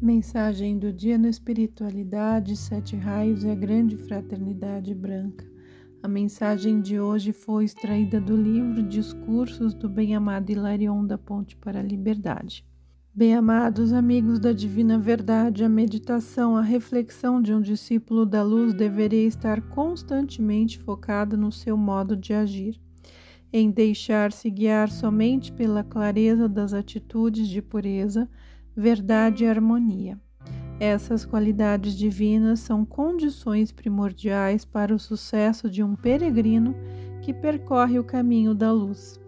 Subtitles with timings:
[0.00, 5.44] Mensagem do dia na espiritualidade, sete raios e a grande fraternidade branca.
[6.00, 11.80] A mensagem de hoje foi extraída do livro Discursos do Bem-Amado Hilarion da Ponte para
[11.80, 12.64] a Liberdade.
[13.12, 19.26] Bem-amados amigos da Divina Verdade, a meditação, a reflexão de um discípulo da luz deveria
[19.26, 22.80] estar constantemente focada no seu modo de agir,
[23.52, 28.28] em deixar-se guiar somente pela clareza das atitudes de pureza
[28.78, 30.16] verdade e harmonia.
[30.78, 36.76] Essas qualidades divinas são condições primordiais para o sucesso de um peregrino
[37.20, 39.20] que percorre o caminho da luz.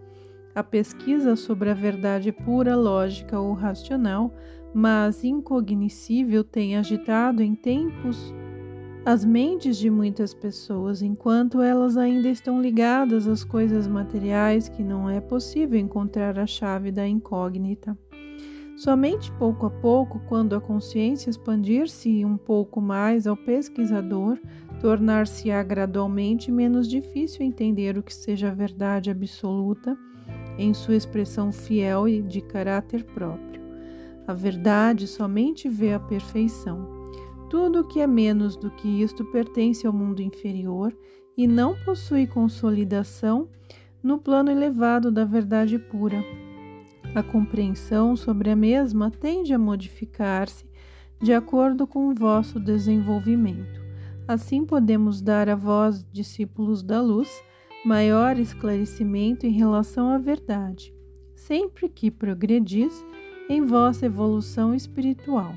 [0.55, 4.33] A pesquisa sobre a verdade pura, lógica ou racional,
[4.73, 8.33] mas incognoscível, tem agitado em tempos
[9.03, 15.09] as mentes de muitas pessoas, enquanto elas ainda estão ligadas às coisas materiais que não
[15.09, 17.97] é possível encontrar a chave da incógnita.
[18.81, 24.39] Somente pouco a pouco, quando a consciência expandir-se um pouco mais ao pesquisador,
[24.79, 29.95] tornar-se-á gradualmente menos difícil entender o que seja verdade absoluta
[30.57, 33.61] em sua expressão fiel e de caráter próprio.
[34.25, 37.11] A verdade somente vê a perfeição.
[37.51, 40.91] Tudo o que é menos do que isto pertence ao mundo inferior
[41.37, 43.47] e não possui consolidação
[44.01, 46.25] no plano elevado da verdade pura.
[47.13, 50.65] A compreensão sobre a mesma tende a modificar-se
[51.21, 53.81] de acordo com o vosso desenvolvimento.
[54.25, 57.43] Assim podemos dar a vós, discípulos da luz,
[57.85, 60.93] maior esclarecimento em relação à verdade,
[61.35, 63.03] sempre que progredis
[63.49, 65.53] em vossa evolução espiritual.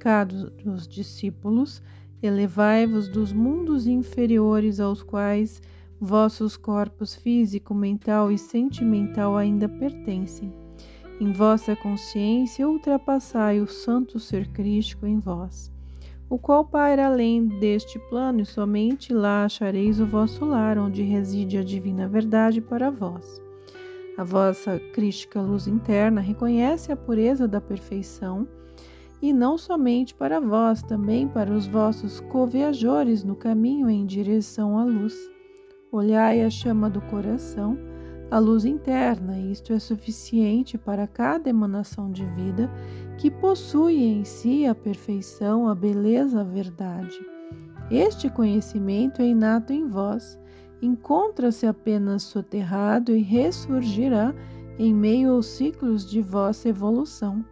[0.00, 1.82] Caros discípulos,
[2.22, 5.60] elevai-vos dos mundos inferiores aos quais
[6.00, 10.50] vossos corpos físico, mental e sentimental ainda pertencem
[11.20, 15.72] em vossa consciência ultrapassai o santo ser crístico em vós,
[16.30, 21.58] o qual paira além deste plano, e somente lá achareis o vosso lar, onde reside
[21.58, 23.42] a divina verdade para vós.
[24.16, 28.46] A vossa crística luz interna reconhece a pureza da perfeição,
[29.20, 34.84] e não somente para vós, também para os vossos co-viajores no caminho em direção à
[34.84, 35.14] luz.
[35.90, 37.76] Olhai a chama do coração,
[38.30, 42.70] a luz interna, isto é suficiente para cada emanação de vida
[43.16, 47.18] que possui em si a perfeição, a beleza, a verdade.
[47.90, 50.38] Este conhecimento é inato em vós,
[50.82, 54.34] encontra-se apenas soterrado e ressurgirá
[54.78, 57.42] em meio aos ciclos de vossa evolução.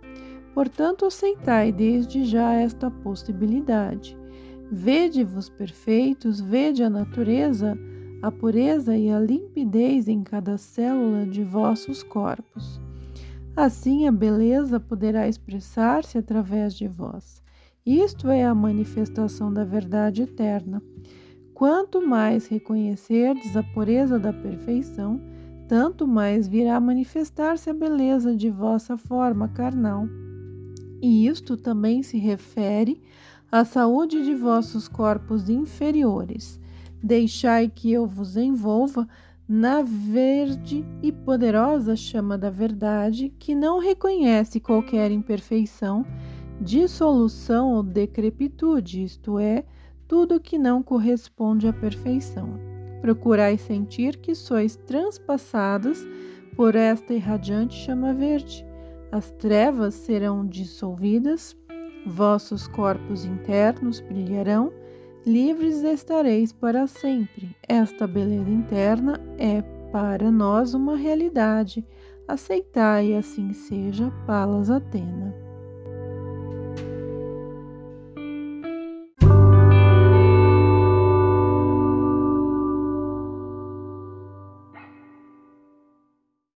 [0.54, 4.16] Portanto, aceitai desde já esta possibilidade.
[4.70, 7.78] Vede-vos perfeitos, vede a natureza
[8.22, 12.80] a pureza e a limpidez em cada célula de vossos corpos.
[13.54, 17.42] Assim a beleza poderá expressar-se através de vós.
[17.84, 20.82] Isto é a manifestação da verdade eterna.
[21.54, 25.20] Quanto mais reconhecerdes a pureza da perfeição,
[25.68, 30.06] tanto mais virá manifestar-se a beleza de vossa forma carnal.
[31.00, 33.00] E isto também se refere
[33.50, 36.60] à saúde de vossos corpos inferiores
[37.02, 39.06] Deixai que eu vos envolva
[39.48, 46.04] na verde e poderosa chama da verdade, que não reconhece qualquer imperfeição,
[46.60, 49.64] dissolução ou decrepitude, isto é,
[50.08, 52.58] tudo que não corresponde à perfeição.
[53.00, 56.04] Procurai sentir que sois transpassadas
[56.56, 58.66] por esta irradiante chama verde.
[59.12, 61.56] As trevas serão dissolvidas,
[62.04, 64.72] vossos corpos internos brilharão
[65.26, 67.50] livres estareis para sempre.
[67.68, 69.60] Esta beleza interna é
[69.90, 71.84] para nós uma realidade.
[72.28, 75.45] Aceitai, assim seja, Palas Atena.